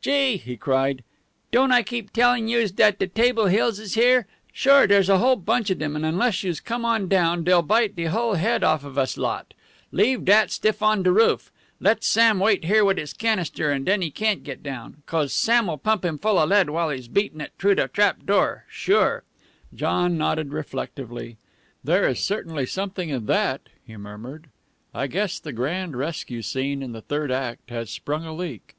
"Gee!" 0.00 0.38
he 0.38 0.56
cried, 0.56 1.04
"don't 1.52 1.70
I 1.70 1.84
keep 1.84 2.12
tellin' 2.12 2.48
youse 2.48 2.72
dat 2.72 2.98
de 2.98 3.06
Table 3.06 3.46
Hills 3.46 3.78
is 3.78 3.94
here? 3.94 4.26
Sure, 4.52 4.88
dere's 4.88 5.08
a 5.08 5.18
whole 5.18 5.36
bunch 5.36 5.70
of 5.70 5.78
dem, 5.78 5.94
and 5.94 6.04
unless 6.04 6.42
youse 6.42 6.58
come 6.58 6.84
on 6.84 7.06
down 7.06 7.44
dey'll 7.44 7.62
bite 7.62 7.94
de 7.94 8.06
hull 8.06 8.34
head 8.34 8.64
off 8.64 8.82
of 8.82 8.98
us 8.98 9.16
lot. 9.16 9.54
Leave 9.92 10.24
dat 10.24 10.50
stiff 10.50 10.82
on 10.82 11.04
de 11.04 11.12
roof. 11.12 11.52
Let 11.78 12.02
Sam 12.02 12.40
wait 12.40 12.64
here 12.64 12.84
wit' 12.84 12.98
his 12.98 13.12
canister, 13.12 13.70
and 13.70 13.86
den 13.86 14.02
he 14.02 14.10
can't 14.10 14.42
get 14.42 14.64
down, 14.64 15.04
'cos 15.06 15.32
Sam'll 15.32 15.76
pump 15.78 16.04
him 16.04 16.18
full 16.18 16.40
of 16.40 16.48
lead 16.48 16.70
while 16.70 16.90
he's 16.90 17.06
beatin' 17.06 17.40
it 17.40 17.52
t'roo 17.56 17.76
de 17.76 17.86
trapdoor. 17.86 18.64
Sure!" 18.68 19.22
John 19.72 20.18
nodded 20.18 20.52
reflectively. 20.52 21.36
"There 21.84 22.08
is 22.08 22.18
certainly 22.18 22.66
something 22.66 23.10
in 23.10 23.26
that," 23.26 23.68
he 23.86 23.96
murmured. 23.96 24.48
"I 24.92 25.06
guess 25.06 25.38
the 25.38 25.52
grand 25.52 25.94
rescue 25.96 26.42
scene 26.42 26.82
in 26.82 26.90
the 26.90 27.00
third 27.00 27.30
act 27.30 27.70
has 27.70 27.90
sprung 27.90 28.24
a 28.24 28.34
leak. 28.34 28.74